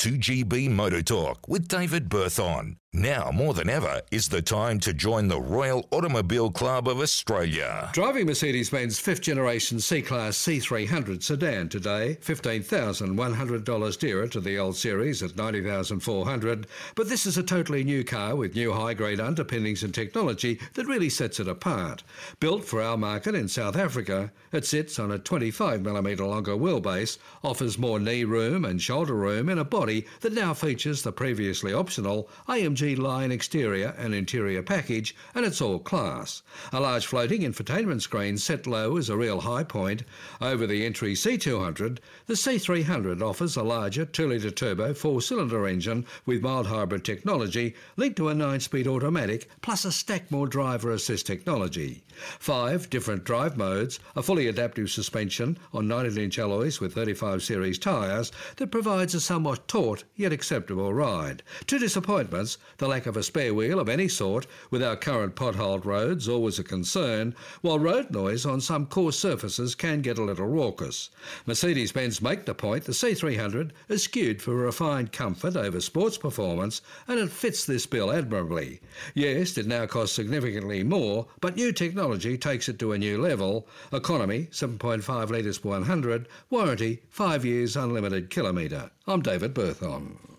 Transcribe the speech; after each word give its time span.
2GB 0.00 0.70
Motor 0.70 1.02
Talk 1.02 1.46
with 1.46 1.68
David 1.68 2.08
Berthon. 2.08 2.76
Now, 2.92 3.30
more 3.32 3.54
than 3.54 3.70
ever, 3.70 4.00
is 4.10 4.28
the 4.28 4.42
time 4.42 4.80
to 4.80 4.92
join 4.92 5.28
the 5.28 5.40
Royal 5.40 5.86
Automobile 5.92 6.50
Club 6.50 6.88
of 6.88 6.98
Australia. 6.98 7.88
Driving 7.92 8.26
Mercedes 8.26 8.70
Benz 8.70 8.98
fifth 8.98 9.20
generation 9.20 9.78
C 9.78 10.02
Class 10.02 10.36
C300 10.38 11.22
sedan 11.22 11.68
today, 11.68 12.18
$15,100 12.20 13.98
dearer 14.00 14.26
to 14.26 14.40
the 14.40 14.58
old 14.58 14.76
series 14.76 15.22
at 15.22 15.32
$90,400. 15.32 16.64
But 16.96 17.08
this 17.08 17.26
is 17.26 17.38
a 17.38 17.44
totally 17.44 17.84
new 17.84 18.02
car 18.02 18.34
with 18.34 18.56
new 18.56 18.72
high 18.72 18.94
grade 18.94 19.20
underpinnings 19.20 19.84
and 19.84 19.94
technology 19.94 20.58
that 20.74 20.86
really 20.86 21.10
sets 21.10 21.38
it 21.38 21.46
apart. 21.46 22.02
Built 22.40 22.64
for 22.64 22.82
our 22.82 22.96
market 22.96 23.36
in 23.36 23.46
South 23.46 23.76
Africa, 23.76 24.32
it 24.50 24.66
sits 24.66 24.98
on 24.98 25.12
a 25.12 25.18
25mm 25.20 26.18
longer 26.18 26.56
wheelbase, 26.56 27.18
offers 27.44 27.78
more 27.78 28.00
knee 28.00 28.24
room 28.24 28.64
and 28.64 28.82
shoulder 28.82 29.14
room 29.14 29.48
in 29.48 29.58
a 29.58 29.64
body 29.64 29.89
that 30.20 30.32
now 30.32 30.54
features 30.54 31.02
the 31.02 31.12
previously 31.12 31.72
optional 31.72 32.28
AMG 32.48 32.96
line 32.96 33.32
exterior 33.32 33.94
and 33.98 34.14
interior 34.14 34.62
package, 34.62 35.14
and 35.34 35.44
it's 35.44 35.60
all 35.60 35.78
class. 35.78 36.42
A 36.72 36.80
large 36.80 37.06
floating 37.06 37.42
infotainment 37.42 38.02
screen 38.02 38.38
set 38.38 38.66
low 38.66 38.96
is 38.96 39.08
a 39.08 39.16
real 39.16 39.40
high 39.40 39.64
point. 39.64 40.04
Over 40.40 40.66
the 40.66 40.86
entry 40.86 41.14
C200, 41.14 41.98
the 42.26 42.34
C300 42.34 43.20
offers 43.20 43.56
a 43.56 43.62
larger 43.62 44.04
2 44.04 44.28
litre 44.28 44.50
turbo 44.50 44.94
four 44.94 45.20
cylinder 45.20 45.66
engine 45.66 46.06
with 46.26 46.42
mild 46.42 46.66
hybrid 46.68 47.04
technology 47.04 47.74
linked 47.96 48.16
to 48.16 48.28
a 48.28 48.34
9 48.34 48.60
speed 48.60 48.86
automatic 48.86 49.48
plus 49.62 49.84
a 49.84 49.88
Stackmore 49.88 50.48
driver 50.48 50.90
assist 50.92 51.26
technology. 51.26 52.02
Five 52.38 52.90
different 52.90 53.24
drive 53.24 53.56
modes, 53.56 53.98
a 54.14 54.22
fully 54.22 54.46
adaptive 54.46 54.90
suspension 54.90 55.58
on 55.72 55.88
19 55.88 56.22
inch 56.22 56.38
alloys 56.38 56.80
with 56.80 56.94
35 56.94 57.42
series 57.42 57.78
tyres 57.78 58.30
that 58.56 58.70
provides 58.70 59.14
a 59.14 59.20
somewhat 59.20 59.66
taut 59.80 60.04
yet 60.14 60.30
acceptable 60.30 60.92
ride. 60.92 61.42
Two 61.66 61.78
disappointments 61.78 62.58
the 62.76 62.86
lack 62.86 63.06
of 63.06 63.16
a 63.16 63.22
spare 63.22 63.54
wheel 63.54 63.80
of 63.80 63.88
any 63.88 64.08
sort 64.08 64.46
with 64.70 64.82
our 64.82 64.94
current 64.94 65.34
potholed 65.34 65.86
roads 65.86 66.28
always 66.28 66.58
a 66.58 66.62
concern, 66.62 67.34
while 67.62 67.78
road 67.78 68.10
noise 68.10 68.44
on 68.44 68.60
some 68.60 68.84
coarse 68.84 69.18
surfaces 69.18 69.74
can 69.74 70.02
get 70.02 70.18
a 70.18 70.22
little 70.22 70.46
raucous. 70.46 71.08
Mercedes 71.46 71.92
Benz 71.92 72.20
make 72.20 72.44
the 72.44 72.52
point 72.52 72.84
the 72.84 72.92
C300 72.92 73.70
is 73.88 74.02
skewed 74.02 74.42
for 74.42 74.54
refined 74.54 75.12
comfort 75.12 75.56
over 75.56 75.80
sports 75.80 76.18
performance 76.18 76.82
and 77.08 77.18
it 77.18 77.30
fits 77.30 77.64
this 77.64 77.86
bill 77.86 78.12
admirably. 78.12 78.82
Yes, 79.14 79.56
it 79.56 79.66
now 79.66 79.86
costs 79.86 80.14
significantly 80.14 80.84
more, 80.84 81.26
but 81.40 81.56
new 81.56 81.72
technology 81.72 82.36
takes 82.36 82.68
it 82.68 82.78
to 82.80 82.92
a 82.92 82.98
new 82.98 83.18
level. 83.18 83.66
Economy 83.94 84.48
7.5 84.52 85.30
litres 85.30 85.56
per 85.56 85.70
100, 85.70 86.28
warranty 86.50 87.00
5 87.08 87.46
years 87.46 87.76
unlimited 87.76 88.28
kilometre. 88.28 88.90
I'm 89.06 89.22
David 89.22 89.54
Berthon. 89.70 90.29